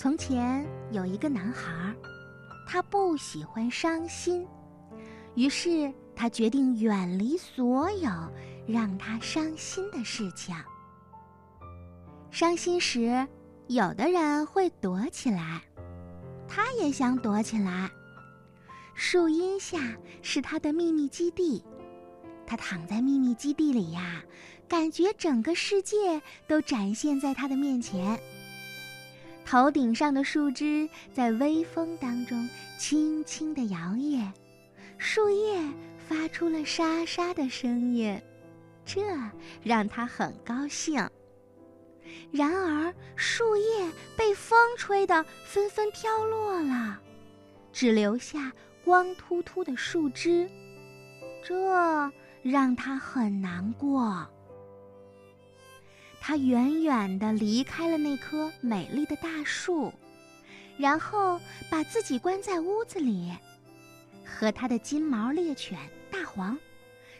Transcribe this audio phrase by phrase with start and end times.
[0.00, 1.94] 从前有一个男孩，
[2.66, 4.48] 他不喜欢伤心，
[5.34, 8.10] 于是他决定远离所有
[8.66, 10.56] 让他伤心的事情。
[12.30, 13.28] 伤心时，
[13.66, 15.60] 有的人会躲起来，
[16.48, 17.90] 他也想躲起来。
[18.94, 21.62] 树荫下是他的秘密基地，
[22.46, 24.24] 他躺在秘密基地里呀，
[24.66, 28.18] 感觉整个世界都展现在他的面前。
[29.50, 34.30] 头顶上的树枝在微风当中轻轻地摇曳，
[34.96, 35.60] 树叶
[35.98, 38.16] 发出了沙沙的声音，
[38.86, 39.02] 这
[39.64, 41.04] 让他很高兴。
[42.30, 47.00] 然而，树叶被风吹得纷纷飘落了，
[47.72, 48.52] 只留下
[48.84, 50.48] 光秃秃的树枝，
[51.42, 52.08] 这
[52.44, 54.24] 让他很难过。
[56.30, 59.92] 他远远地离开了那棵美丽的大树，
[60.78, 63.32] 然后把自己关在屋子里，
[64.24, 65.76] 和他的金毛猎犬
[66.08, 66.56] 大黄、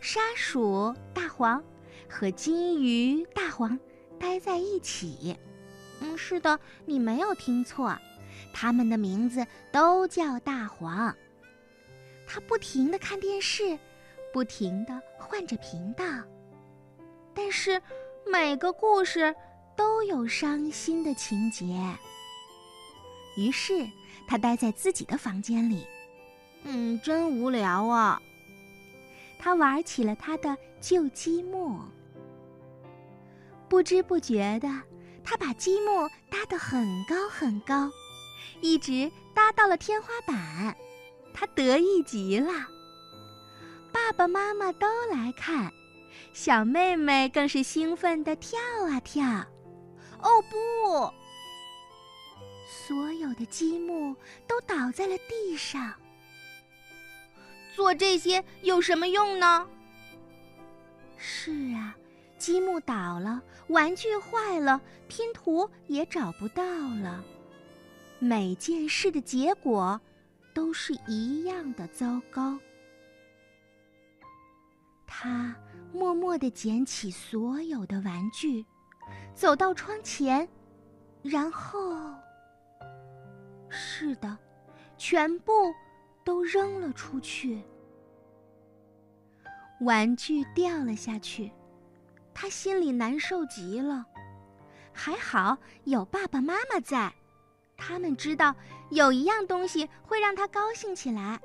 [0.00, 1.62] 沙鼠大黄
[2.08, 3.78] 和金鱼大黄
[4.18, 5.36] 待在一起。
[6.00, 7.94] 嗯，是的，你没有听错，
[8.54, 11.14] 他们的名字都叫大黄。
[12.26, 13.78] 他不停地看电视，
[14.32, 16.06] 不停地换着频道，
[17.34, 17.78] 但是。
[18.26, 19.34] 每个故事
[19.76, 21.64] 都有伤心的情节，
[23.36, 23.86] 于是
[24.26, 25.86] 他待在自己的房间里，
[26.64, 28.20] 嗯，真无聊啊。
[29.38, 31.80] 他玩起了他的旧积木，
[33.68, 34.68] 不知不觉的，
[35.22, 37.90] 他把积木搭得很高很高，
[38.60, 40.74] 一直搭到了天花板，
[41.34, 42.52] 他得意极了。
[43.92, 45.70] 爸爸妈妈都来看。
[46.32, 49.24] 小妹妹更是兴奋地跳啊跳，
[50.18, 51.12] 哦不！
[52.66, 54.14] 所有的积木
[54.46, 55.94] 都倒在了地上。
[57.74, 59.66] 做这些有什么用呢？
[61.16, 61.96] 是啊，
[62.36, 67.24] 积木倒了，玩具坏了，拼图也找不到了，
[68.18, 70.00] 每件事的结果
[70.52, 72.58] 都是一样的糟糕。
[75.06, 75.54] 他。
[75.94, 78.66] 默默地捡起所有的玩具，
[79.32, 80.46] 走到窗前，
[81.22, 82.12] 然后，
[83.68, 84.36] 是的，
[84.98, 85.52] 全部
[86.24, 87.62] 都扔了出去。
[89.82, 91.52] 玩具掉了下去，
[92.34, 94.04] 他心里难受极了。
[94.92, 97.14] 还好有爸爸妈妈在，
[97.76, 98.52] 他们知道
[98.90, 101.40] 有一样东西会让他高兴起来，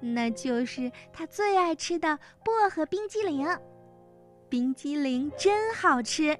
[0.00, 3.46] 那就是他最爱吃的薄荷冰激凌。
[4.48, 6.36] 冰激凌真好吃，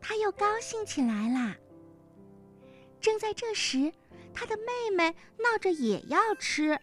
[0.00, 1.56] 他又高兴起来啦。
[3.00, 3.92] 正在这时，
[4.34, 6.78] 他的妹妹闹着也要吃。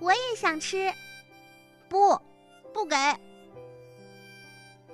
[0.00, 0.92] 我也想吃，
[1.88, 2.20] 不，
[2.72, 2.96] 不给。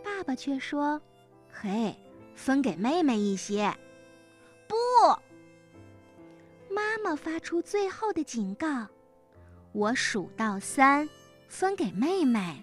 [0.03, 1.00] 爸爸却说
[1.50, 1.94] ：“嘿，
[2.34, 3.72] 分给妹妹一些。”
[4.69, 4.77] 不。
[6.69, 8.87] 妈妈发出最后的警告
[9.73, 11.09] ：“我数到三，
[11.49, 12.63] 分给妹妹。”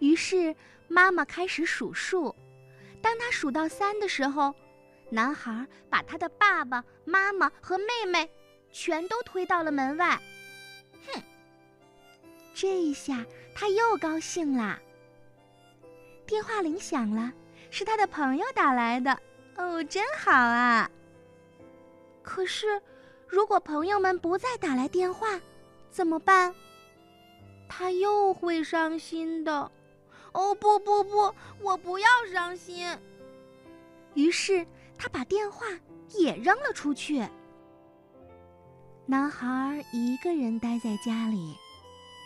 [0.00, 0.54] 于是，
[0.88, 2.34] 妈妈开始数数。
[3.00, 4.54] 当他数到三的时候，
[5.10, 8.30] 男孩把他的爸爸妈妈和妹妹
[8.70, 10.20] 全都推到了门外。
[11.06, 11.22] 哼！
[12.54, 13.24] 这一下
[13.54, 14.78] 他又高兴啦。
[16.26, 17.32] 电话铃响了，
[17.70, 19.18] 是他的朋友打来的。
[19.56, 20.90] 哦，真好啊！
[22.22, 22.80] 可是，
[23.32, 25.40] 如果朋友们不再打来电话，
[25.90, 26.54] 怎么办？
[27.66, 29.72] 他又会伤心的。
[30.32, 32.86] 哦不不不，我不要伤心。
[34.12, 34.66] 于是
[34.98, 35.64] 他把电话
[36.10, 37.26] 也扔了出去。
[39.06, 41.56] 男孩一个人待在家里，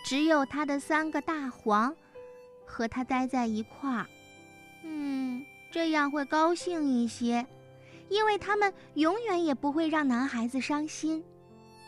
[0.04, 1.94] 只有他的三个大黄
[2.64, 4.06] 和他待在一块儿。
[4.82, 7.47] 嗯，这样会高兴一些，
[8.08, 11.24] 因为他们永远也不会让男孩子伤心。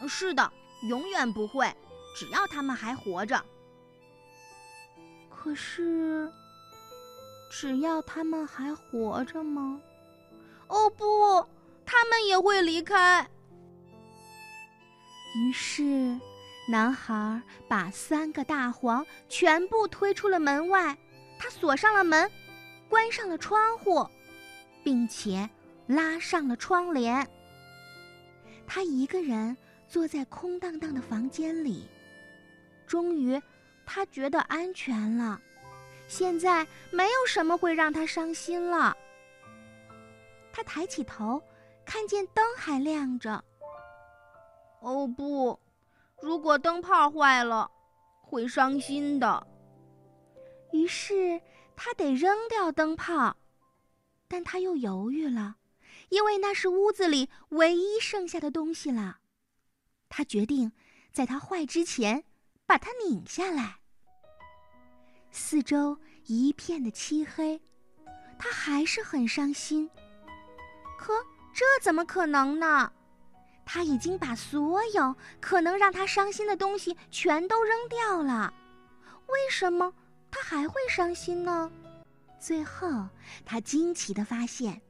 [0.07, 0.53] 是的，
[0.89, 1.73] 永远不会，
[2.17, 3.43] 只要他们还活着。
[5.29, 6.31] 可是，
[7.51, 9.81] 只要他们还活着吗？
[10.67, 11.47] 哦不，
[11.87, 13.27] 他们也会离开。
[15.37, 16.19] 于是，
[16.69, 20.97] 男孩把三个大黄全部推出了门外，
[21.39, 22.31] 他锁上了门，
[22.89, 24.07] 关上了窗户，
[24.83, 25.49] 并且
[25.89, 27.29] 拉上了窗帘。
[28.67, 29.57] 他一个人
[29.89, 31.89] 坐在空荡荡的房间里，
[32.87, 33.43] 终于。
[33.91, 35.41] 他觉得安全了，
[36.09, 38.95] 现在没有什么会让他伤心了。
[40.53, 41.43] 他抬起头，
[41.87, 43.43] 看见灯还亮着。
[44.81, 45.59] 哦不，
[46.21, 47.71] 如果灯泡坏了，
[48.21, 49.47] 会伤心的。
[50.73, 51.41] 于是
[51.75, 53.35] 他得扔掉灯泡，
[54.29, 55.57] 但他又犹豫了，
[56.09, 59.19] 因为那是屋子里唯一剩下的东西了。
[60.09, 60.73] 他决定
[61.13, 62.25] 在它坏之前
[62.67, 63.81] 把它拧下来。
[65.31, 67.61] 四周一片的漆黑，
[68.39, 69.91] 他还是很伤心。
[70.99, 71.13] 可
[71.53, 72.93] 这怎么可能呢？
[73.65, 78.53] 他已经把所有可能让他伤心的东西全都扔掉了，
[79.27, 79.93] 为什么
[80.31, 81.71] 他还会伤心呢？
[82.41, 83.07] 最后，
[83.45, 84.81] 他惊奇的发现，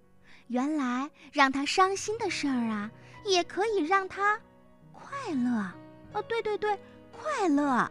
[0.49, 2.91] 原来让他伤心的事儿啊，
[3.25, 4.39] 也可以让他
[4.93, 5.71] 快乐。
[6.13, 6.79] 哦，对对对，
[7.13, 7.91] 快乐。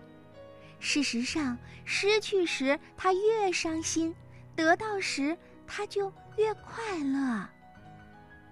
[0.79, 4.13] 事实上，失去时他越伤心，
[4.55, 7.49] 得到时他就越快乐。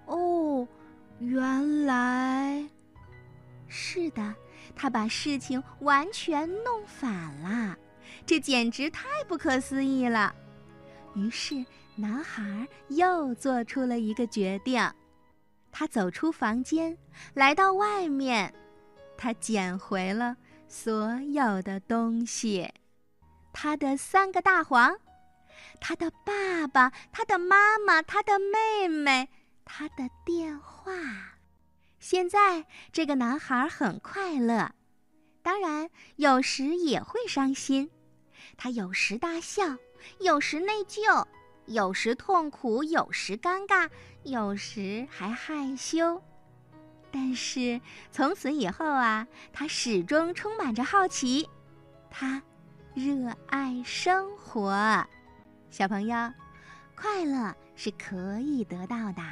[0.06, 0.66] 哦。
[1.18, 2.68] 原来，
[3.68, 4.34] 是的，
[4.74, 7.74] 他把事情完全弄反了，
[8.26, 10.34] 这简直太不可思议了。
[11.16, 11.64] 于是，
[11.96, 14.80] 男孩又做出了一个决定，
[15.72, 16.96] 他走出房间，
[17.34, 18.54] 来到外面，
[19.16, 20.36] 他捡回了
[20.68, 22.70] 所有的东西：
[23.52, 24.94] 他的三个大黄，
[25.80, 29.28] 他的爸爸，他的妈妈，他的妹妹。
[29.68, 30.92] 他的电话。
[31.98, 34.70] 现在这个男孩很快乐，
[35.42, 37.90] 当然有时也会伤心。
[38.56, 39.76] 他有时大笑，
[40.20, 41.24] 有时内疚，
[41.66, 43.88] 有时痛苦，有时尴尬，
[44.22, 46.22] 有时还害羞。
[47.10, 47.80] 但是
[48.12, 51.48] 从此以后啊，他始终充满着好奇。
[52.10, 52.42] 他
[52.94, 55.06] 热爱生活。
[55.70, 56.32] 小朋友，
[56.94, 59.22] 快乐是可以得到的。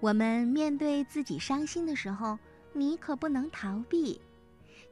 [0.00, 2.38] 我们面对自己伤心的时候，
[2.72, 4.20] 你可不能逃避。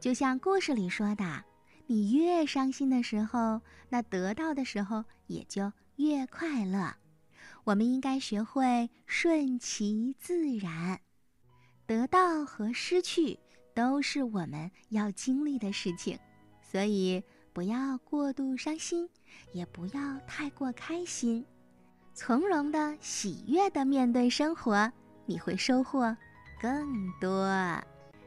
[0.00, 1.44] 就像故事里说的，
[1.87, 6.94] 你越伤心的时候，那得到的时候也就越快乐。
[7.65, 11.00] 我们应该学会顺其自然，
[11.87, 13.38] 得到和失去
[13.75, 16.19] 都是我们要经历的事情，
[16.61, 17.23] 所以
[17.53, 19.09] 不要过度伤心，
[19.53, 21.44] 也不要太过开心。
[22.15, 24.91] 从容的、喜悦的面对生活，
[25.25, 26.17] 你会收获
[26.61, 27.47] 更多。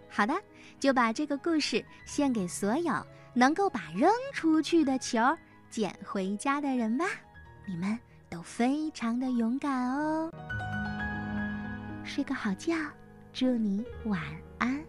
[0.09, 0.33] 好的，
[0.79, 2.93] 就把这个故事献给所有
[3.33, 5.19] 能够把扔出去的球
[5.69, 7.05] 捡回家的人吧。
[7.65, 7.97] 你们
[8.29, 10.31] 都非常的勇敢哦。
[12.03, 12.75] 睡个好觉，
[13.31, 14.21] 祝你晚
[14.57, 14.83] 安。